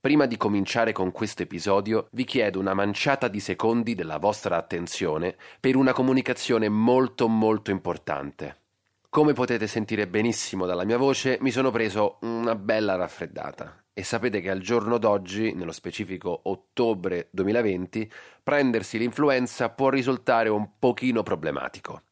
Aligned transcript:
Prima 0.00 0.26
di 0.26 0.36
cominciare 0.36 0.92
con 0.92 1.10
questo 1.10 1.42
episodio 1.42 2.06
vi 2.12 2.22
chiedo 2.22 2.60
una 2.60 2.72
manciata 2.72 3.26
di 3.26 3.40
secondi 3.40 3.96
della 3.96 4.18
vostra 4.18 4.56
attenzione 4.56 5.36
per 5.58 5.74
una 5.74 5.92
comunicazione 5.92 6.68
molto 6.68 7.26
molto 7.26 7.72
importante. 7.72 8.60
Come 9.08 9.32
potete 9.32 9.66
sentire 9.66 10.06
benissimo 10.06 10.66
dalla 10.66 10.84
mia 10.84 10.98
voce, 10.98 11.38
mi 11.40 11.50
sono 11.50 11.72
preso 11.72 12.18
una 12.20 12.54
bella 12.54 12.94
raffreddata 12.94 13.86
e 13.92 14.04
sapete 14.04 14.40
che 14.40 14.50
al 14.50 14.60
giorno 14.60 14.98
d'oggi, 14.98 15.52
nello 15.54 15.72
specifico 15.72 16.42
ottobre 16.44 17.26
2020, 17.32 18.08
prendersi 18.44 18.98
l'influenza 18.98 19.68
può 19.70 19.88
risultare 19.88 20.48
un 20.48 20.78
pochino 20.78 21.24
problematico. 21.24 22.02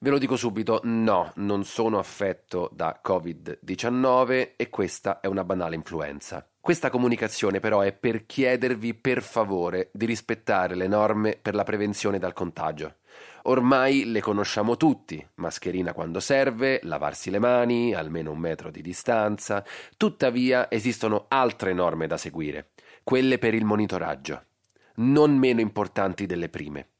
Ve 0.00 0.10
lo 0.10 0.18
dico 0.18 0.34
subito, 0.34 0.80
no, 0.82 1.30
non 1.36 1.62
sono 1.62 2.00
affetto 2.00 2.68
da 2.72 3.00
Covid-19 3.00 4.54
e 4.56 4.68
questa 4.70 5.20
è 5.20 5.28
una 5.28 5.44
banale 5.44 5.76
influenza. 5.76 6.44
Questa 6.62 6.90
comunicazione 6.90 7.58
però 7.58 7.80
è 7.80 7.92
per 7.92 8.24
chiedervi 8.24 8.94
per 8.94 9.20
favore 9.20 9.90
di 9.92 10.06
rispettare 10.06 10.76
le 10.76 10.86
norme 10.86 11.36
per 11.42 11.56
la 11.56 11.64
prevenzione 11.64 12.20
dal 12.20 12.32
contagio. 12.32 12.98
Ormai 13.46 14.04
le 14.04 14.20
conosciamo 14.20 14.76
tutti, 14.76 15.26
mascherina 15.34 15.92
quando 15.92 16.20
serve, 16.20 16.78
lavarsi 16.84 17.30
le 17.30 17.40
mani, 17.40 17.94
almeno 17.94 18.30
un 18.30 18.38
metro 18.38 18.70
di 18.70 18.80
distanza, 18.80 19.64
tuttavia 19.96 20.70
esistono 20.70 21.24
altre 21.26 21.72
norme 21.72 22.06
da 22.06 22.16
seguire, 22.16 22.68
quelle 23.02 23.38
per 23.38 23.54
il 23.54 23.64
monitoraggio, 23.64 24.44
non 24.98 25.36
meno 25.36 25.60
importanti 25.60 26.26
delle 26.26 26.48
prime 26.48 26.91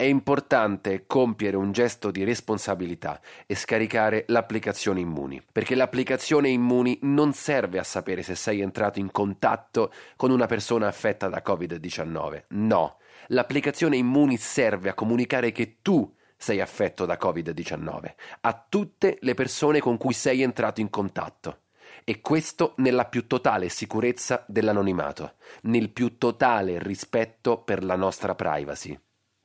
è 0.00 0.04
importante 0.04 1.04
compiere 1.06 1.58
un 1.58 1.72
gesto 1.72 2.10
di 2.10 2.24
responsabilità 2.24 3.20
e 3.44 3.54
scaricare 3.54 4.24
l'applicazione 4.28 5.00
Immuni, 5.00 5.42
perché 5.52 5.74
l'applicazione 5.74 6.48
Immuni 6.48 7.00
non 7.02 7.34
serve 7.34 7.78
a 7.78 7.82
sapere 7.82 8.22
se 8.22 8.34
sei 8.34 8.62
entrato 8.62 8.98
in 8.98 9.10
contatto 9.10 9.92
con 10.16 10.30
una 10.30 10.46
persona 10.46 10.86
affetta 10.86 11.28
da 11.28 11.42
Covid-19. 11.44 12.44
No, 12.48 12.96
l'applicazione 13.26 13.98
Immuni 13.98 14.38
serve 14.38 14.88
a 14.88 14.94
comunicare 14.94 15.52
che 15.52 15.80
tu 15.82 16.10
sei 16.34 16.62
affetto 16.62 17.04
da 17.04 17.18
Covid-19 17.20 18.14
a 18.40 18.66
tutte 18.66 19.18
le 19.20 19.34
persone 19.34 19.80
con 19.80 19.98
cui 19.98 20.14
sei 20.14 20.40
entrato 20.40 20.80
in 20.80 20.88
contatto. 20.88 21.64
E 22.04 22.22
questo 22.22 22.72
nella 22.76 23.04
più 23.04 23.26
totale 23.26 23.68
sicurezza 23.68 24.46
dell'anonimato, 24.48 25.34
nel 25.64 25.90
più 25.90 26.16
totale 26.16 26.78
rispetto 26.82 27.58
per 27.58 27.84
la 27.84 27.96
nostra 27.96 28.34
privacy. 28.34 28.98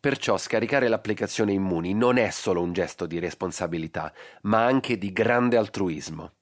Perciò 0.06 0.38
scaricare 0.38 0.88
l'applicazione 0.88 1.53
Immuni 1.53 1.95
non 1.95 2.17
è 2.17 2.30
solo 2.30 2.61
un 2.61 2.73
gesto 2.73 3.08
di 3.08 3.17
responsabilità, 3.17 4.14
ma 4.44 4.64
anche 4.64 5.00
di 5.00 5.12
grande 5.12 5.58
altruismo. 5.58 6.34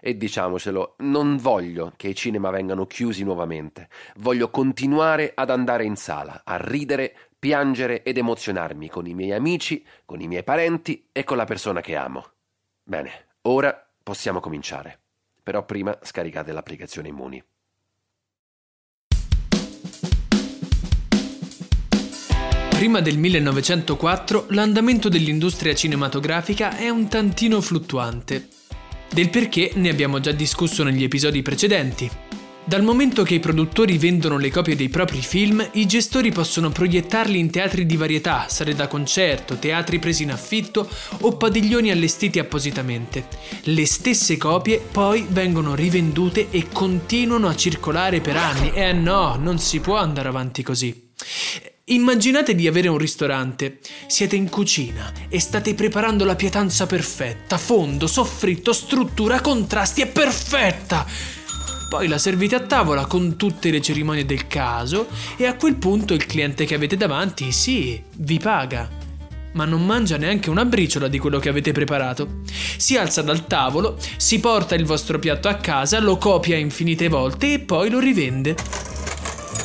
E 0.00 0.16
diciamocelo, 0.16 0.94
non 1.00 1.36
voglio 1.36 1.92
che 1.96 2.08
i 2.08 2.14
cinema 2.14 2.48
vengano 2.48 2.86
chiusi 2.86 3.22
nuovamente, 3.22 3.90
voglio 4.16 4.48
continuare 4.48 5.32
ad 5.34 5.50
andare 5.50 5.84
in 5.84 5.96
sala, 5.96 6.40
a 6.42 6.56
ridere, 6.56 7.14
piangere 7.38 8.02
ed 8.02 8.16
emozionarmi 8.16 8.88
con 8.88 9.06
i 9.06 9.12
miei 9.12 9.32
amici, 9.32 9.84
con 10.06 10.22
i 10.22 10.26
miei 10.26 10.42
parenti 10.42 11.10
e 11.12 11.22
con 11.22 11.36
la 11.36 11.44
persona 11.44 11.82
che 11.82 11.94
amo. 11.94 12.24
Bene, 12.82 13.26
ora 13.42 13.90
possiamo 14.02 14.40
cominciare. 14.40 15.00
Però 15.42 15.66
prima 15.66 15.98
scaricate 16.00 16.50
l'applicazione 16.50 17.08
Immuni. 17.08 17.44
Prima 22.82 23.00
del 23.00 23.16
1904 23.16 24.46
l'andamento 24.48 25.08
dell'industria 25.08 25.72
cinematografica 25.72 26.76
è 26.76 26.88
un 26.88 27.06
tantino 27.06 27.60
fluttuante. 27.60 28.48
Del 29.08 29.30
perché 29.30 29.70
ne 29.76 29.88
abbiamo 29.88 30.18
già 30.18 30.32
discusso 30.32 30.82
negli 30.82 31.04
episodi 31.04 31.42
precedenti. 31.42 32.10
Dal 32.64 32.82
momento 32.82 33.22
che 33.22 33.34
i 33.34 33.38
produttori 33.38 33.98
vendono 33.98 34.36
le 34.36 34.50
copie 34.50 34.74
dei 34.74 34.88
propri 34.88 35.20
film, 35.20 35.64
i 35.74 35.86
gestori 35.86 36.32
possono 36.32 36.70
proiettarli 36.70 37.38
in 37.38 37.52
teatri 37.52 37.86
di 37.86 37.94
varietà, 37.94 38.46
sale 38.48 38.74
da 38.74 38.88
concerto, 38.88 39.58
teatri 39.58 40.00
presi 40.00 40.24
in 40.24 40.32
affitto 40.32 40.90
o 41.20 41.36
padiglioni 41.36 41.92
allestiti 41.92 42.40
appositamente. 42.40 43.28
Le 43.62 43.86
stesse 43.86 44.36
copie 44.36 44.80
poi 44.90 45.24
vengono 45.28 45.76
rivendute 45.76 46.48
e 46.50 46.66
continuano 46.72 47.46
a 47.46 47.54
circolare 47.54 48.20
per 48.20 48.36
anni. 48.36 48.72
Eh 48.72 48.92
no, 48.92 49.36
non 49.36 49.60
si 49.60 49.78
può 49.78 49.98
andare 49.98 50.26
avanti 50.26 50.64
così. 50.64 51.10
Immaginate 51.86 52.54
di 52.54 52.68
avere 52.68 52.86
un 52.86 52.96
ristorante, 52.96 53.80
siete 54.06 54.36
in 54.36 54.48
cucina 54.48 55.12
e 55.28 55.40
state 55.40 55.74
preparando 55.74 56.24
la 56.24 56.36
pietanza 56.36 56.86
perfetta, 56.86 57.58
fondo, 57.58 58.06
soffritto, 58.06 58.72
struttura, 58.72 59.40
contrasti, 59.40 60.00
è 60.02 60.06
perfetta! 60.06 61.04
Poi 61.88 62.06
la 62.06 62.18
servite 62.18 62.54
a 62.54 62.60
tavola 62.60 63.06
con 63.06 63.36
tutte 63.36 63.72
le 63.72 63.80
cerimonie 63.80 64.24
del 64.24 64.46
caso 64.46 65.08
e 65.36 65.44
a 65.44 65.56
quel 65.56 65.74
punto 65.74 66.14
il 66.14 66.24
cliente 66.24 66.66
che 66.66 66.76
avete 66.76 66.96
davanti, 66.96 67.50
sì, 67.50 68.00
vi 68.18 68.38
paga. 68.38 68.88
Ma 69.54 69.64
non 69.64 69.84
mangia 69.84 70.16
neanche 70.16 70.50
una 70.50 70.64
briciola 70.64 71.08
di 71.08 71.18
quello 71.18 71.40
che 71.40 71.48
avete 71.48 71.72
preparato. 71.72 72.42
Si 72.76 72.96
alza 72.96 73.22
dal 73.22 73.48
tavolo, 73.48 73.98
si 74.16 74.38
porta 74.38 74.76
il 74.76 74.84
vostro 74.84 75.18
piatto 75.18 75.48
a 75.48 75.56
casa, 75.56 75.98
lo 75.98 76.16
copia 76.16 76.56
infinite 76.56 77.08
volte 77.08 77.54
e 77.54 77.58
poi 77.58 77.90
lo 77.90 77.98
rivende. 77.98 78.54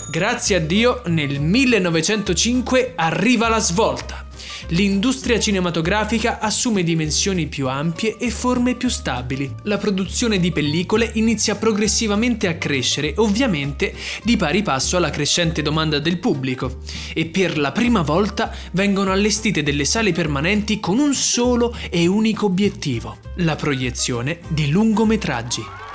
Grazie 0.09 0.55
a 0.55 0.59
Dio 0.59 1.01
nel 1.07 1.41
1905 1.41 2.93
arriva 2.95 3.49
la 3.49 3.59
svolta. 3.59 4.25
L'industria 4.69 5.37
cinematografica 5.37 6.39
assume 6.39 6.83
dimensioni 6.83 7.47
più 7.47 7.67
ampie 7.67 8.15
e 8.17 8.29
forme 8.29 8.75
più 8.75 8.87
stabili. 8.87 9.53
La 9.63 9.77
produzione 9.77 10.39
di 10.39 10.53
pellicole 10.53 11.11
inizia 11.15 11.55
progressivamente 11.55 12.47
a 12.47 12.55
crescere, 12.55 13.15
ovviamente 13.17 13.93
di 14.23 14.37
pari 14.37 14.61
passo 14.61 14.95
alla 14.95 15.09
crescente 15.09 15.61
domanda 15.61 15.99
del 15.99 16.19
pubblico, 16.19 16.77
e 17.13 17.25
per 17.25 17.57
la 17.57 17.73
prima 17.73 18.01
volta 18.01 18.53
vengono 18.71 19.11
allestite 19.11 19.61
delle 19.61 19.85
sale 19.85 20.13
permanenti 20.13 20.79
con 20.79 20.99
un 20.99 21.13
solo 21.13 21.75
e 21.89 22.07
unico 22.07 22.45
obiettivo, 22.45 23.17
la 23.35 23.57
proiezione 23.57 24.39
di 24.47 24.69
lungometraggi. 24.69 25.86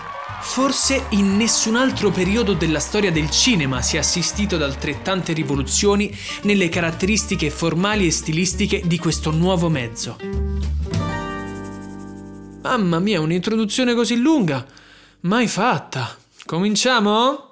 Forse 0.44 1.06
in 1.10 1.36
nessun 1.36 1.76
altro 1.76 2.10
periodo 2.10 2.52
della 2.52 2.80
storia 2.80 3.10
del 3.10 3.30
cinema 3.30 3.80
si 3.80 3.96
è 3.96 4.00
assistito 4.00 4.56
ad 4.56 4.62
altrettante 4.62 5.32
rivoluzioni 5.32 6.14
nelle 6.42 6.68
caratteristiche 6.68 7.48
formali 7.48 8.06
e 8.06 8.10
stilistiche 8.10 8.82
di 8.84 8.98
questo 8.98 9.30
nuovo 9.30 9.70
mezzo. 9.70 10.18
Mamma 12.60 12.98
mia, 12.98 13.20
un'introduzione 13.20 13.94
così 13.94 14.16
lunga! 14.16 14.66
Mai 15.20 15.48
fatta! 15.48 16.14
Cominciamo? 16.44 17.51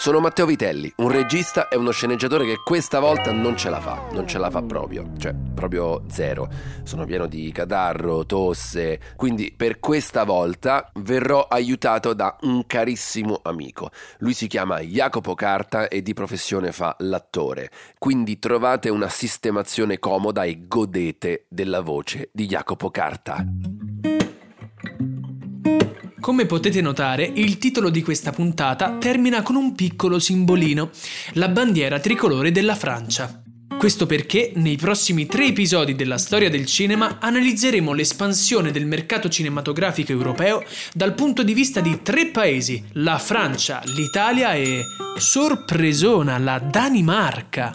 Sono 0.00 0.18
Matteo 0.20 0.46
Vitelli, 0.46 0.90
un 0.96 1.10
regista 1.10 1.68
e 1.68 1.76
uno 1.76 1.90
sceneggiatore 1.90 2.46
che 2.46 2.62
questa 2.64 3.00
volta 3.00 3.32
non 3.32 3.54
ce 3.54 3.68
la 3.68 3.82
fa, 3.82 4.06
non 4.12 4.26
ce 4.26 4.38
la 4.38 4.48
fa 4.48 4.62
proprio, 4.62 5.10
cioè 5.18 5.34
proprio 5.34 6.04
zero. 6.08 6.48
Sono 6.84 7.04
pieno 7.04 7.26
di 7.26 7.52
catarro, 7.52 8.24
tosse, 8.24 8.98
quindi 9.16 9.52
per 9.54 9.78
questa 9.78 10.24
volta 10.24 10.90
verrò 11.00 11.42
aiutato 11.42 12.14
da 12.14 12.34
un 12.44 12.66
carissimo 12.66 13.40
amico. 13.42 13.90
Lui 14.20 14.32
si 14.32 14.46
chiama 14.46 14.80
Jacopo 14.80 15.34
Carta 15.34 15.86
e 15.88 16.00
di 16.00 16.14
professione 16.14 16.72
fa 16.72 16.96
l'attore, 17.00 17.70
quindi 17.98 18.38
trovate 18.38 18.88
una 18.88 19.10
sistemazione 19.10 19.98
comoda 19.98 20.44
e 20.44 20.66
godete 20.66 21.44
della 21.50 21.82
voce 21.82 22.30
di 22.32 22.46
Jacopo 22.46 22.90
Carta. 22.90 23.44
Come 26.20 26.44
potete 26.44 26.82
notare, 26.82 27.24
il 27.34 27.56
titolo 27.56 27.88
di 27.88 28.02
questa 28.02 28.30
puntata 28.30 28.98
termina 28.98 29.40
con 29.40 29.56
un 29.56 29.74
piccolo 29.74 30.18
simbolino, 30.18 30.90
la 31.32 31.48
bandiera 31.48 31.98
tricolore 31.98 32.52
della 32.52 32.74
Francia. 32.74 33.42
Questo 33.78 34.04
perché 34.04 34.52
nei 34.56 34.76
prossimi 34.76 35.24
tre 35.24 35.46
episodi 35.46 35.94
della 35.94 36.18
storia 36.18 36.50
del 36.50 36.66
cinema 36.66 37.16
analizzeremo 37.18 37.94
l'espansione 37.94 38.70
del 38.70 38.84
mercato 38.84 39.30
cinematografico 39.30 40.12
europeo 40.12 40.62
dal 40.92 41.14
punto 41.14 41.42
di 41.42 41.54
vista 41.54 41.80
di 41.80 42.00
tre 42.02 42.26
paesi, 42.26 42.84
la 42.92 43.16
Francia, 43.16 43.80
l'Italia 43.86 44.52
e, 44.52 44.84
sorpresona, 45.16 46.36
la 46.36 46.58
Danimarca. 46.58 47.72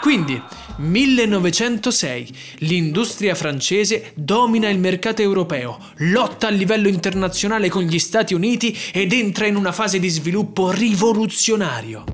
Quindi, 0.00 0.42
1906. 0.80 2.56
L'industria 2.60 3.34
francese 3.34 4.12
domina 4.14 4.68
il 4.70 4.78
mercato 4.78 5.20
europeo, 5.20 5.78
lotta 5.98 6.46
a 6.46 6.50
livello 6.50 6.88
internazionale 6.88 7.68
con 7.68 7.82
gli 7.82 7.98
Stati 7.98 8.32
Uniti 8.32 8.76
ed 8.92 9.12
entra 9.12 9.46
in 9.46 9.56
una 9.56 9.72
fase 9.72 9.98
di 9.98 10.08
sviluppo 10.08 10.70
rivoluzionario. 10.70 12.04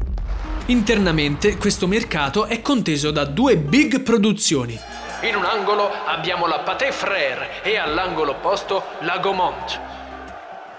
Internamente 0.67 1.57
questo 1.57 1.87
mercato 1.87 2.47
è 2.47 2.61
conteso 2.61 3.13
da 3.13 3.25
due 3.25 3.57
big 3.57 4.01
produzioni. 4.01 4.77
In 5.23 5.37
un 5.37 5.45
angolo 5.45 5.89
abbiamo 6.05 6.47
la 6.49 6.59
Pathé 6.59 6.91
Frère 6.91 7.63
e 7.63 7.77
all'angolo 7.77 8.33
opposto 8.33 8.83
la 9.01 9.19
Gaumont. 9.19 9.96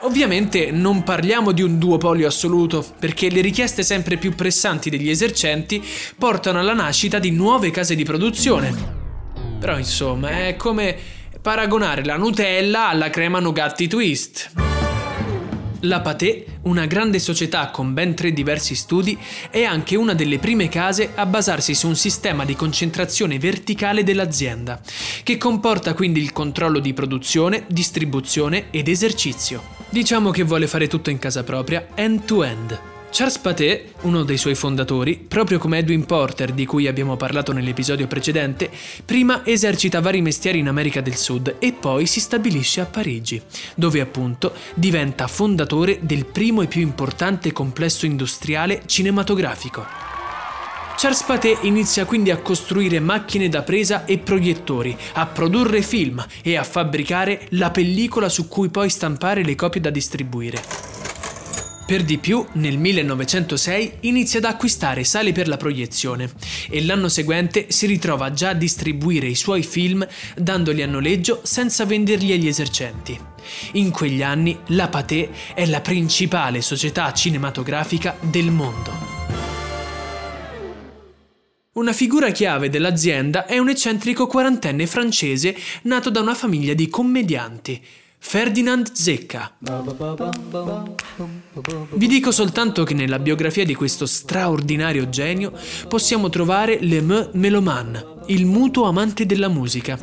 Ovviamente 0.02 0.70
non 0.70 1.04
parliamo 1.04 1.52
di 1.52 1.64
un 1.64 1.80
duopolio 1.80 2.28
assoluto, 2.28 2.86
perché 3.00 3.32
le 3.32 3.42
richieste 3.42 3.82
sempre 3.82 4.18
più 4.18 4.36
pressanti 4.36 4.92
degli 4.92 5.10
esercenti 5.10 5.84
portano 6.18 6.60
alla 6.60 6.74
nascita 6.74 7.18
di 7.18 7.32
nuove 7.32 7.72
case 7.72 7.96
di 7.96 8.04
produzione. 8.04 8.74
Però 9.60 9.76
insomma, 9.76 10.46
è 10.46 10.56
come 10.56 10.96
paragonare 11.42 12.06
la 12.06 12.16
Nutella 12.16 12.90
alla 12.90 13.10
crema 13.10 13.40
Nugatti 13.40 13.88
Twist. 13.88 14.52
La 15.82 16.02
Pathé, 16.02 16.46
una 16.64 16.86
grande 16.86 17.18
società 17.18 17.70
con 17.70 17.94
ben 17.94 18.14
tre 18.14 18.32
diversi 18.34 18.76
studi, 18.76 19.18
è 19.50 19.64
anche 19.64 19.96
una 19.96 20.14
delle 20.14 20.38
prime 20.38 20.70
case 20.70 21.12
a 21.16 21.26
basarsi 21.26 21.74
su 21.74 21.88
un 21.88 21.96
sistema 21.96 22.46
di 22.46 22.56
concentrazione 22.56 23.40
verticale 23.40 24.04
dell'azienda, 24.04 24.80
che 25.24 25.38
comporta 25.38 25.94
quindi 25.96 26.22
il 26.22 26.34
controllo 26.34 26.80
di 26.80 26.94
produzione, 26.94 27.66
distribuzione 27.68 28.68
ed 28.70 28.88
esercizio. 28.88 29.77
Diciamo 29.90 30.32
che 30.32 30.44
vuole 30.44 30.68
fare 30.68 30.88
tutto 30.88 31.10
in 31.10 31.18
casa 31.18 31.44
propria, 31.44 31.88
end-to-end. 31.96 32.80
Charles 33.10 33.38
Pathé, 33.38 33.86
uno 34.02 34.24
dei 34.24 34.38
suoi 34.38 34.54
fondatori, 34.54 35.16
proprio 35.16 35.60
come 35.60 35.78
Edwin 35.78 36.06
Porter 36.06 36.52
di 36.52 36.66
cui 36.66 36.88
abbiamo 36.88 37.16
parlato 37.16 37.54
nell'episodio 37.54 38.06
precedente, 38.06 38.70
prima 39.06 39.46
esercita 39.46 40.02
vari 40.02 40.22
mestieri 40.22 40.60
in 40.60 40.68
America 40.68 41.00
del 41.00 41.16
Sud 41.16 41.56
e 41.58 41.72
poi 41.72 42.06
si 42.06 42.20
stabilisce 42.20 42.82
a 42.82 42.86
Parigi, 42.86 43.42
dove 43.76 44.02
appunto 44.02 44.54
diventa 44.74 45.28
fondatore 45.28 46.00
del 46.02 46.26
primo 46.26 46.62
e 46.62 46.68
più 46.68 46.82
importante 46.82 47.54
complesso 47.54 48.06
industriale 48.06 48.82
cinematografico. 48.86 50.17
Charles 51.00 51.22
Pathé 51.22 51.60
inizia 51.62 52.06
quindi 52.06 52.32
a 52.32 52.38
costruire 52.38 53.00
macchine 53.00 53.50
da 53.50 53.62
presa 53.62 54.06
e 54.06 54.18
proiettori, 54.18 54.98
a 55.14 55.28
produrre 55.28 55.84
film 55.84 56.26
e 56.42 56.58
a 56.58 56.64
fabbricare 56.64 57.46
la 57.52 57.70
pellicola 57.70 58.30
su 58.30 58.48
cui 58.48 58.70
poi 58.70 58.90
stampare 58.90 59.44
le 59.44 59.54
copie 59.54 59.80
da 59.80 59.92
distribuire. 59.92 60.60
Per 61.86 62.04
di 62.04 62.18
più, 62.18 62.44
nel 62.54 62.80
1906 62.80 63.98
inizia 64.02 64.40
ad 64.40 64.46
acquistare 64.46 65.04
sale 65.04 65.34
per 65.34 65.48
la 65.48 65.56
proiezione 65.56 66.32
e 66.68 66.84
l'anno 66.84 67.10
seguente 67.10 67.68
si 67.70 67.86
ritrova 67.86 68.32
già 68.32 68.50
a 68.50 68.54
distribuire 68.56 69.28
i 69.28 69.36
suoi 69.36 69.62
film 69.62 70.06
dandoli 70.36 70.82
a 70.82 70.88
noleggio 70.88 71.42
senza 71.44 71.86
venderli 71.86 72.32
agli 72.32 72.48
esercenti. 72.48 73.18
In 73.74 73.92
quegli 73.92 74.24
anni 74.24 74.58
la 74.70 74.88
Pathé 74.88 75.30
è 75.54 75.64
la 75.68 75.80
principale 75.80 76.62
società 76.62 77.14
cinematografica 77.14 78.18
del 78.20 78.50
mondo. 78.50 79.07
Una 81.78 81.94
figura 81.94 82.32
chiave 82.32 82.72
dell'azienda 82.72 83.46
è 83.46 83.60
un 83.60 83.70
eccentrico 83.70 84.26
quarantenne 84.26 84.88
francese 84.88 85.56
nato 85.84 86.10
da 86.10 86.22
una 86.22 86.34
famiglia 86.34 86.74
di 86.74 86.90
commedianti, 86.90 87.80
Ferdinand 88.18 88.94
Zecca. 88.94 89.56
Vi 91.92 92.08
dico 92.08 92.32
soltanto 92.32 92.84
che 92.84 92.96
nella 92.96 93.20
biografia 93.20 93.64
di 93.64 93.76
questo 93.76 94.08
straordinario 94.08 95.08
genio 95.10 95.54
possiamo 95.88 96.30
trovare 96.30 96.80
Le 96.82 97.00
Me 97.02 97.30
Meloman, 97.34 98.24
il 98.26 98.48
mutuo 98.48 98.86
amante 98.86 99.28
della 99.28 99.48
musica. 99.48 100.00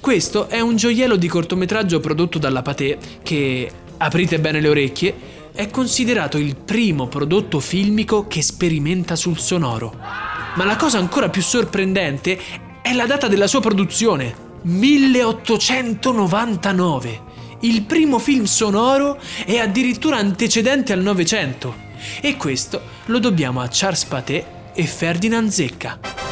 Questo 0.00 0.48
è 0.48 0.58
un 0.58 0.74
gioiello 0.74 1.14
di 1.14 1.28
cortometraggio 1.28 2.00
prodotto 2.00 2.40
dalla 2.40 2.62
Pathé 2.62 2.98
che, 3.22 3.70
aprite 3.98 4.40
bene 4.40 4.60
le 4.60 4.68
orecchie, 4.68 5.14
è 5.52 5.70
considerato 5.70 6.38
il 6.38 6.56
primo 6.56 7.06
prodotto 7.06 7.60
filmico 7.60 8.26
che 8.26 8.42
sperimenta 8.42 9.14
sul 9.14 9.38
sonoro. 9.38 10.42
Ma 10.54 10.64
la 10.64 10.76
cosa 10.76 10.98
ancora 10.98 11.28
più 11.30 11.42
sorprendente 11.42 12.38
è 12.80 12.92
la 12.92 13.06
data 13.06 13.26
della 13.26 13.48
sua 13.48 13.60
produzione, 13.60 14.32
1899. 14.62 17.22
Il 17.60 17.82
primo 17.82 18.20
film 18.20 18.44
sonoro 18.44 19.18
è 19.44 19.58
addirittura 19.58 20.18
antecedente 20.18 20.92
al 20.92 21.00
Novecento. 21.00 21.74
E 22.20 22.36
questo 22.36 22.80
lo 23.06 23.18
dobbiamo 23.18 23.62
a 23.62 23.68
Charles 23.68 24.04
Pathé 24.04 24.46
e 24.74 24.84
Ferdinand 24.84 25.48
Zecca. 25.48 26.23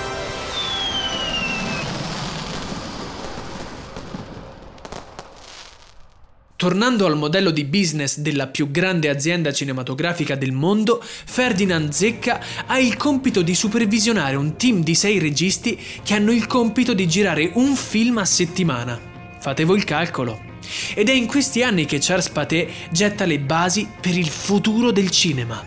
Tornando 6.63 7.07
al 7.07 7.17
modello 7.17 7.51
di 7.51 7.65
business 7.65 8.19
della 8.19 8.47
più 8.47 8.71
grande 8.71 9.09
azienda 9.09 9.53
cinematografica 9.53 10.37
del 10.37 10.53
mondo, 10.53 11.03
Ferdinand 11.03 11.91
Zecca 11.91 12.41
ha 12.67 12.79
il 12.79 12.97
compito 12.97 13.43
di 13.43 13.53
supervisionare 13.53 14.37
un 14.37 14.55
team 14.55 14.85
di 14.85 14.95
sei 14.95 15.19
registi 15.19 15.77
che 16.05 16.15
hanno 16.15 16.31
il 16.31 16.47
compito 16.47 16.95
di 16.95 17.09
girare 17.09 17.51
un 17.55 17.75
film 17.75 18.19
a 18.19 18.25
settimana. 18.25 18.97
Fate 19.41 19.65
voi 19.65 19.79
il 19.79 19.83
calcolo. 19.83 20.41
Ed 20.95 21.09
è 21.09 21.13
in 21.13 21.27
questi 21.27 21.65
anni 21.65 21.85
che 21.85 21.99
Charles 22.01 22.29
Pathé 22.29 22.69
getta 22.93 23.25
le 23.25 23.41
basi 23.41 23.89
per 24.01 24.17
il 24.17 24.29
futuro 24.29 24.93
del 24.93 25.11
cinema. 25.11 25.61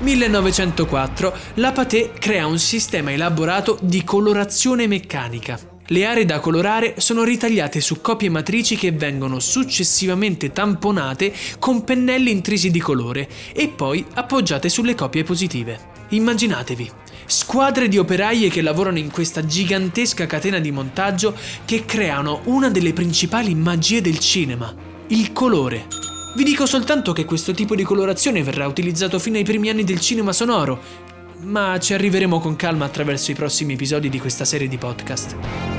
1904 0.00 1.36
la 1.54 1.70
Pathé 1.70 2.10
crea 2.18 2.48
un 2.48 2.58
sistema 2.58 3.12
elaborato 3.12 3.78
di 3.80 4.02
colorazione 4.02 4.88
meccanica. 4.88 5.74
Le 5.88 6.04
aree 6.04 6.24
da 6.24 6.40
colorare 6.40 6.94
sono 6.98 7.22
ritagliate 7.22 7.80
su 7.80 8.00
copie 8.00 8.28
matrici 8.28 8.76
che 8.76 8.90
vengono 8.90 9.38
successivamente 9.38 10.50
tamponate 10.50 11.32
con 11.60 11.84
pennelli 11.84 12.32
intrisi 12.32 12.72
di 12.72 12.80
colore 12.80 13.28
e 13.52 13.68
poi 13.68 14.04
appoggiate 14.14 14.68
sulle 14.68 14.96
copie 14.96 15.22
positive. 15.22 15.94
Immaginatevi, 16.08 16.90
squadre 17.26 17.86
di 17.86 17.98
operaie 17.98 18.48
che 18.48 18.62
lavorano 18.62 18.98
in 18.98 19.12
questa 19.12 19.44
gigantesca 19.46 20.26
catena 20.26 20.58
di 20.58 20.72
montaggio 20.72 21.36
che 21.64 21.84
creano 21.84 22.40
una 22.46 22.68
delle 22.68 22.92
principali 22.92 23.54
magie 23.54 24.00
del 24.00 24.18
cinema, 24.18 24.74
il 25.08 25.32
colore. 25.32 25.86
Vi 26.34 26.42
dico 26.42 26.66
soltanto 26.66 27.12
che 27.12 27.24
questo 27.24 27.52
tipo 27.52 27.76
di 27.76 27.84
colorazione 27.84 28.42
verrà 28.42 28.66
utilizzato 28.66 29.20
fino 29.20 29.36
ai 29.36 29.44
primi 29.44 29.68
anni 29.68 29.84
del 29.84 30.00
cinema 30.00 30.32
sonoro, 30.32 31.04
ma 31.42 31.78
ci 31.78 31.94
arriveremo 31.94 32.40
con 32.40 32.56
calma 32.56 32.84
attraverso 32.84 33.30
i 33.30 33.34
prossimi 33.34 33.74
episodi 33.74 34.08
di 34.08 34.18
questa 34.18 34.44
serie 34.44 34.66
di 34.66 34.78
podcast. 34.78 35.75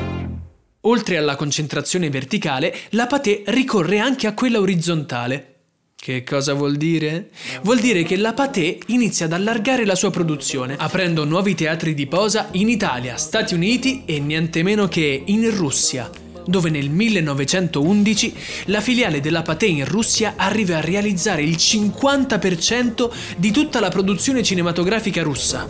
Oltre 0.87 1.17
alla 1.17 1.35
concentrazione 1.35 2.09
verticale, 2.09 2.73
la 2.91 3.07
Pathé 3.07 3.43
ricorre 3.47 3.99
anche 3.99 4.25
a 4.25 4.33
quella 4.33 4.61
orizzontale. 4.61 5.55
Che 5.93 6.23
cosa 6.23 6.53
vuol 6.53 6.77
dire? 6.77 7.29
Vuol 7.63 7.79
dire 7.79 8.03
che 8.03 8.15
la 8.15 8.31
Pathé 8.31 8.77
inizia 8.87 9.25
ad 9.25 9.33
allargare 9.33 9.83
la 9.83 9.95
sua 9.95 10.11
produzione, 10.11 10.77
aprendo 10.77 11.25
nuovi 11.25 11.55
teatri 11.55 11.93
di 11.93 12.07
posa 12.07 12.47
in 12.51 12.69
Italia, 12.69 13.17
Stati 13.17 13.53
Uniti 13.53 14.03
e 14.05 14.21
niente 14.21 14.63
meno 14.63 14.87
che 14.87 15.23
in 15.25 15.53
Russia, 15.53 16.09
dove 16.45 16.69
nel 16.69 16.89
1911 16.89 18.33
la 18.67 18.79
filiale 18.79 19.19
della 19.19 19.41
Pathé 19.41 19.65
in 19.65 19.83
Russia 19.83 20.35
arriva 20.37 20.77
a 20.77 20.81
realizzare 20.81 21.43
il 21.43 21.57
50% 21.57 23.09
di 23.35 23.51
tutta 23.51 23.81
la 23.81 23.89
produzione 23.89 24.41
cinematografica 24.41 25.21
russa. 25.21 25.67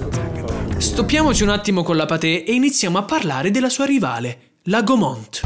Stoppiamoci 0.78 1.42
un 1.42 1.50
attimo 1.50 1.82
con 1.82 1.96
la 1.96 2.06
Pathé 2.06 2.44
e 2.44 2.54
iniziamo 2.54 3.00
a 3.00 3.04
parlare 3.04 3.50
della 3.50 3.70
sua 3.70 3.86
rivale, 3.86 4.47
la 4.70 4.82
Gaumont. 4.82 5.42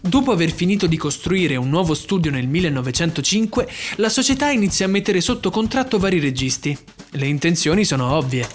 Dopo 0.00 0.32
aver 0.32 0.50
finito 0.50 0.88
di 0.88 0.96
costruire 0.96 1.54
un 1.54 1.68
nuovo 1.68 1.94
studio 1.94 2.32
nel 2.32 2.48
1905, 2.48 3.68
la 3.96 4.08
società 4.08 4.50
inizia 4.50 4.86
a 4.86 4.88
mettere 4.88 5.20
sotto 5.20 5.50
contratto 5.50 5.98
vari 5.98 6.18
registi. 6.18 6.76
Le 7.10 7.26
intenzioni 7.26 7.84
sono 7.84 8.16
ovvie. 8.16 8.48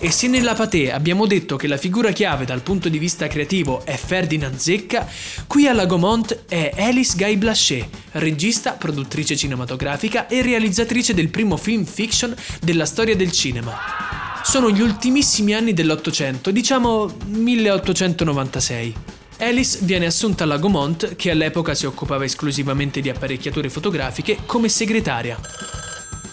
E 0.00 0.10
se 0.10 0.26
nella 0.26 0.54
Pathé 0.54 0.92
abbiamo 0.92 1.26
detto 1.26 1.54
che 1.54 1.68
la 1.68 1.76
figura 1.76 2.10
chiave 2.10 2.44
dal 2.44 2.62
punto 2.62 2.88
di 2.88 2.98
vista 2.98 3.28
creativo 3.28 3.84
è 3.84 3.96
Ferdinand 3.96 4.56
Zecca, 4.56 5.08
qui 5.46 5.68
alla 5.68 5.86
Gaumont 5.86 6.46
è 6.48 6.72
Alice 6.76 7.14
Guy 7.16 7.36
Blaché, 7.36 7.88
regista, 8.12 8.72
produttrice 8.72 9.36
cinematografica 9.36 10.26
e 10.26 10.42
realizzatrice 10.42 11.14
del 11.14 11.28
primo 11.28 11.56
film 11.56 11.84
fiction 11.84 12.34
della 12.60 12.84
storia 12.84 13.14
del 13.14 13.30
cinema 13.30 14.09
sono 14.42 14.70
gli 14.70 14.80
ultimissimi 14.80 15.54
anni 15.54 15.72
dell'Ottocento, 15.72 16.50
diciamo 16.50 17.10
1896. 17.26 18.94
Alice 19.38 19.78
viene 19.82 20.06
assunta 20.06 20.44
alla 20.44 20.58
Gaumont, 20.58 21.16
che 21.16 21.30
all'epoca 21.30 21.74
si 21.74 21.86
occupava 21.86 22.24
esclusivamente 22.24 23.00
di 23.00 23.08
apparecchiature 23.08 23.70
fotografiche, 23.70 24.38
come 24.44 24.68
segretaria. 24.68 25.38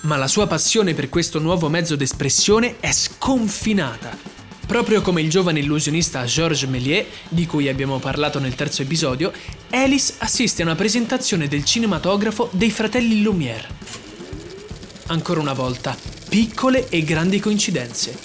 Ma 0.01 0.17
la 0.17 0.27
sua 0.27 0.47
passione 0.47 0.93
per 0.93 1.09
questo 1.09 1.39
nuovo 1.39 1.69
mezzo 1.69 1.95
d'espressione 1.95 2.77
è 2.79 2.91
sconfinata. 2.91 4.35
Proprio 4.65 5.01
come 5.01 5.21
il 5.21 5.29
giovane 5.29 5.59
illusionista 5.59 6.25
Georges 6.25 6.69
Méliès, 6.69 7.05
di 7.29 7.45
cui 7.45 7.69
abbiamo 7.69 7.99
parlato 7.99 8.39
nel 8.39 8.55
terzo 8.55 8.81
episodio, 8.81 9.31
Alice 9.69 10.15
assiste 10.17 10.61
a 10.61 10.65
una 10.65 10.75
presentazione 10.75 11.47
del 11.47 11.63
cinematografo 11.63 12.49
dei 12.51 12.71
fratelli 12.71 13.21
Lumière. 13.21 13.67
Ancora 15.07 15.39
una 15.39 15.53
volta, 15.53 15.95
piccole 16.29 16.89
e 16.89 17.03
grandi 17.03 17.39
coincidenze. 17.39 18.17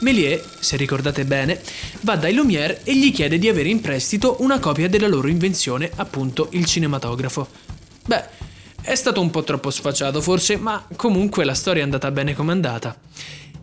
Méliès, 0.00 0.58
se 0.60 0.76
ricordate 0.76 1.24
bene, 1.24 1.60
va 2.00 2.16
dai 2.16 2.34
Lumière 2.34 2.80
e 2.82 2.96
gli 2.96 3.12
chiede 3.12 3.38
di 3.38 3.48
avere 3.48 3.68
in 3.68 3.80
prestito 3.80 4.36
una 4.40 4.58
copia 4.58 4.88
della 4.88 5.06
loro 5.06 5.28
invenzione, 5.28 5.90
appunto 5.94 6.48
il 6.50 6.66
cinematografo. 6.66 7.48
Beh, 8.04 8.24
è 8.82 8.94
stato 8.94 9.20
un 9.20 9.30
po' 9.30 9.44
troppo 9.44 9.70
sfacciato 9.70 10.20
forse, 10.20 10.56
ma 10.56 10.86
comunque 10.96 11.44
la 11.44 11.54
storia 11.54 11.82
è 11.82 11.84
andata 11.84 12.10
bene 12.10 12.34
come 12.34 12.50
è 12.50 12.54
andata. 12.54 12.98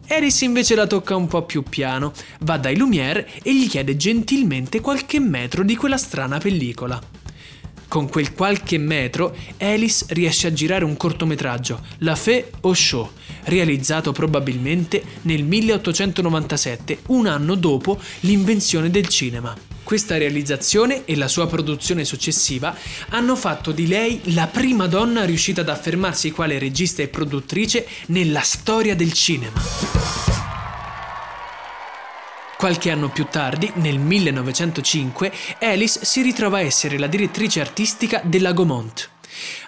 Eris 0.06 0.42
invece 0.42 0.75
la 0.75 0.88
tocca 0.88 1.16
un 1.16 1.28
po' 1.28 1.44
più 1.44 1.63
piano, 1.63 2.13
va 2.40 2.58
dai 2.58 2.78
Lumière 2.78 3.28
e 3.42 3.54
gli 3.56 3.70
chiede 3.70 3.96
gentilmente 3.96 4.82
qualche 4.82 5.20
metro 5.20 5.63
di 5.63 5.75
quella 5.75 5.98
strana 5.98 6.40
pellicola. 6.40 7.23
Con 7.88 8.10
quel 8.10 8.34
qualche 8.34 8.78
metro, 8.78 9.36
Alice 9.60 10.06
riesce 10.10 10.48
a 10.48 10.54
girare 10.54 10.84
un 10.84 10.98
cortometraggio, 10.98 11.82
La 12.00 12.16
Fée 12.16 12.50
au 12.62 12.74
Show, 12.74 13.12
realizzato 13.44 14.12
probabilmente 14.12 15.04
nel 15.24 15.44
1897, 15.44 17.00
un 17.08 17.28
anno 17.28 17.56
dopo 17.56 18.00
l'invenzione 18.22 18.90
del 18.90 19.08
cinema. 19.08 19.56
Questa 19.84 20.18
realizzazione 20.18 21.04
e 21.06 21.16
la 21.16 21.28
sua 21.28 21.46
produzione 21.46 22.06
successiva 22.06 22.75
hanno 23.10 23.36
fatto 23.36 23.72
di 23.72 23.86
lei 23.86 24.34
la 24.34 24.48
prima 24.48 24.88
donna 24.88 25.25
riuscita 25.25 25.62
ad 25.62 25.70
affermarsi 25.70 26.32
quale 26.32 26.58
regista 26.58 27.02
e 27.02 27.10
produttrice 27.10 27.86
nella 28.08 28.42
storia 28.42 28.96
del 28.96 29.12
cinema. 29.12 30.23
Qualche 32.63 32.91
anno 32.91 33.10
più 33.10 33.27
tardi, 33.29 33.70
nel 33.75 34.00
1905, 34.00 35.34
Alice 35.60 36.00
si 36.05 36.22
ritrova 36.22 36.60
a 36.60 36.62
essere 36.62 36.98
la 36.98 37.08
direttrice 37.08 37.60
artistica 37.60 38.22
della 38.24 38.53
Gaumont. 38.53 39.10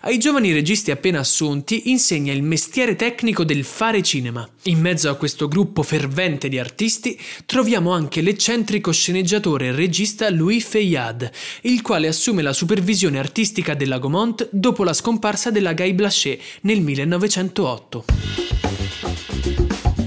Ai 0.03 0.17
giovani 0.17 0.53
registi 0.53 0.91
appena 0.91 1.19
assunti 1.19 1.89
insegna 1.89 2.31
il 2.31 2.41
mestiere 2.41 2.95
tecnico 2.95 3.43
del 3.43 3.65
fare 3.65 4.01
cinema. 4.01 4.47
In 4.63 4.79
mezzo 4.79 5.09
a 5.09 5.15
questo 5.15 5.49
gruppo 5.49 5.83
fervente 5.83 6.47
di 6.47 6.57
artisti 6.57 7.19
troviamo 7.45 7.91
anche 7.91 8.21
l'eccentrico 8.21 8.93
sceneggiatore 8.93 9.65
e 9.65 9.71
regista 9.73 10.29
Louis 10.29 10.63
Feuillade, 10.63 11.33
il 11.63 11.81
quale 11.81 12.07
assume 12.07 12.43
la 12.43 12.53
supervisione 12.53 13.19
artistica 13.19 13.73
della 13.73 13.99
Gaumont 13.99 14.47
dopo 14.53 14.85
la 14.85 14.93
scomparsa 14.93 15.51
della 15.51 15.73
Guy 15.73 15.91
Blaché 15.91 16.39
nel 16.61 16.79
1908. 16.79 18.44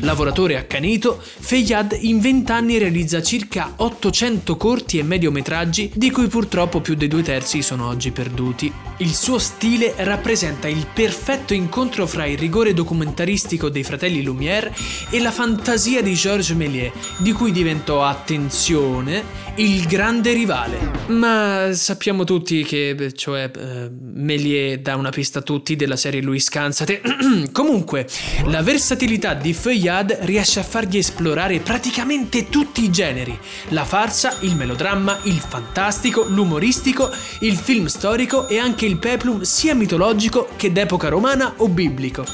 Lavoratore 0.08 0.56
accanito, 0.56 1.20
Feyad 1.22 1.94
in 2.00 2.18
vent'anni 2.18 2.78
realizza 2.78 3.20
circa 3.20 3.74
800 3.76 4.56
corti 4.56 4.96
e 4.96 5.02
mediometraggi, 5.02 5.90
di 5.94 6.10
cui 6.10 6.28
purtroppo 6.28 6.80
più 6.80 6.94
dei 6.94 7.08
due 7.08 7.22
terzi 7.22 7.60
sono 7.60 7.86
oggi 7.86 8.10
perduti. 8.10 8.72
Il 9.00 9.14
suo 9.14 9.38
stile 9.38 9.92
rappresenta 9.98 10.66
il 10.66 10.86
perfetto 10.92 11.52
incontro 11.52 12.06
fra 12.06 12.24
il 12.24 12.38
rigore 12.38 12.72
documentaristico 12.72 13.68
dei 13.68 13.84
fratelli 13.84 14.22
Lumière 14.22 14.74
e 15.10 15.20
la 15.20 15.30
fantasia 15.30 16.02
di 16.02 16.14
Georges 16.14 16.56
Méliès, 16.56 16.90
di 17.18 17.32
cui 17.32 17.52
diventò, 17.52 18.02
attenzione, 18.02 19.22
il 19.56 19.86
grande 19.86 20.32
rivale. 20.32 20.78
Ma 21.08 21.68
sappiamo 21.72 22.24
tutti 22.24 22.64
che, 22.64 23.12
cioè, 23.14 23.50
eh, 23.54 23.90
Méliès 23.90 24.78
dà 24.78 24.96
una 24.96 25.10
pista 25.10 25.40
a 25.40 25.42
tutti 25.42 25.76
della 25.76 25.96
serie 25.96 26.22
Louis 26.22 26.42
Scansate. 26.42 27.02
Comunque, 27.52 28.08
la 28.46 28.62
versatilità 28.62 29.34
di 29.34 29.52
Feuillade 29.52 29.96
Riyadh 29.98 30.18
riesce 30.20 30.60
a 30.60 30.62
fargli 30.62 30.98
esplorare 30.98 31.58
praticamente 31.58 32.48
tutti 32.48 32.84
i 32.84 32.90
generi, 32.90 33.36
la 33.70 33.84
farsa, 33.84 34.38
il 34.42 34.54
melodramma, 34.54 35.18
il 35.24 35.38
fantastico, 35.38 36.24
l'umoristico, 36.24 37.10
il 37.40 37.56
film 37.56 37.86
storico 37.86 38.46
e 38.46 38.58
anche 38.58 38.86
il 38.86 38.98
peplum 38.98 39.42
sia 39.42 39.74
mitologico 39.74 40.50
che 40.56 40.70
d'epoca 40.70 41.08
romana 41.08 41.54
o 41.56 41.68
biblico. 41.68 42.24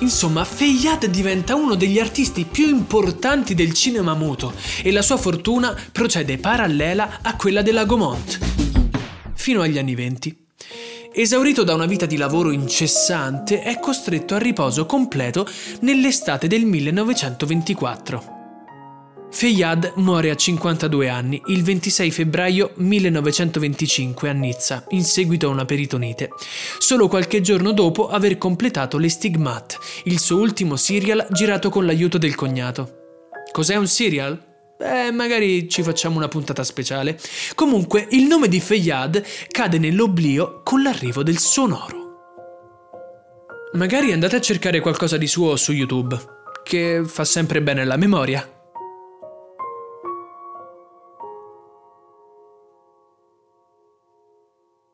Insomma, 0.00 0.44
Feyyad 0.44 1.06
diventa 1.06 1.54
uno 1.54 1.74
degli 1.74 2.00
artisti 2.00 2.44
più 2.44 2.66
importanti 2.68 3.54
del 3.54 3.72
cinema 3.72 4.14
muto 4.14 4.52
e 4.82 4.90
la 4.90 5.02
sua 5.02 5.16
fortuna 5.16 5.76
procede 5.92 6.38
parallela 6.38 7.18
a 7.22 7.36
quella 7.36 7.62
della 7.62 7.84
Gaumont. 7.84 8.38
Fino 9.34 9.60
agli 9.60 9.78
anni 9.78 9.94
venti. 9.94 10.48
Esaurito 11.12 11.64
da 11.64 11.74
una 11.74 11.86
vita 11.86 12.06
di 12.06 12.16
lavoro 12.16 12.52
incessante, 12.52 13.62
è 13.62 13.80
costretto 13.80 14.34
al 14.34 14.40
riposo 14.40 14.86
completo 14.86 15.44
nell'estate 15.80 16.46
del 16.46 16.64
1924. 16.64 18.38
Feyyad 19.32 19.94
muore 19.96 20.30
a 20.30 20.36
52 20.36 21.08
anni 21.08 21.42
il 21.46 21.64
26 21.64 22.10
febbraio 22.12 22.72
1925 22.76 24.28
a 24.28 24.32
Nizza 24.32 24.84
in 24.90 25.02
seguito 25.02 25.48
a 25.48 25.50
una 25.50 25.64
peritonite, 25.64 26.30
solo 26.78 27.08
qualche 27.08 27.40
giorno 27.40 27.72
dopo 27.72 28.08
aver 28.08 28.38
completato 28.38 28.96
Le 28.96 29.08
Stigmat, 29.08 29.78
il 30.04 30.20
suo 30.20 30.38
ultimo 30.38 30.76
serial 30.76 31.26
girato 31.32 31.70
con 31.70 31.86
l'aiuto 31.86 32.18
del 32.18 32.36
cognato. 32.36 32.98
Cos'è 33.50 33.74
un 33.74 33.88
serial? 33.88 34.49
Beh, 34.80 35.10
magari 35.10 35.68
ci 35.68 35.82
facciamo 35.82 36.16
una 36.16 36.28
puntata 36.28 36.64
speciale. 36.64 37.20
Comunque, 37.54 38.06
il 38.12 38.24
nome 38.24 38.48
di 38.48 38.60
Feyyad 38.60 39.22
cade 39.50 39.78
nell'oblio 39.78 40.62
con 40.62 40.82
l'arrivo 40.82 41.22
del 41.22 41.36
sonoro. 41.36 41.98
Magari 43.74 44.10
andate 44.10 44.36
a 44.36 44.40
cercare 44.40 44.80
qualcosa 44.80 45.18
di 45.18 45.26
suo 45.26 45.56
su 45.56 45.72
YouTube, 45.72 46.16
che 46.64 47.02
fa 47.04 47.24
sempre 47.24 47.60
bene 47.60 47.82
alla 47.82 47.98
memoria. 47.98 48.40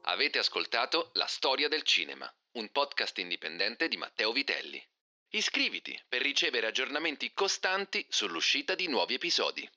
Avete 0.02 0.38
ascoltato 0.38 1.10
La 1.12 1.26
storia 1.26 1.68
del 1.68 1.84
cinema, 1.84 2.28
un 2.54 2.70
podcast 2.72 3.16
indipendente 3.18 3.86
di 3.86 3.96
Matteo 3.96 4.32
Vitelli. 4.32 4.84
Iscriviti 5.36 5.94
per 6.08 6.22
ricevere 6.22 6.66
aggiornamenti 6.66 7.34
costanti 7.34 8.06
sull'uscita 8.08 8.74
di 8.74 8.88
nuovi 8.88 9.12
episodi. 9.12 9.68